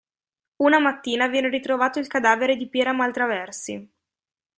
Una 0.63 0.79
mattina 0.79 1.27
viene 1.27 1.47
ritrovato 1.47 1.99
il 1.99 2.07
cadavere 2.07 2.55
di 2.55 2.67
Piera 2.67 2.91
Maltraversi. 2.91 3.93